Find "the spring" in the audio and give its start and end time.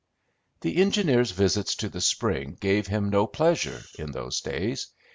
1.87-2.57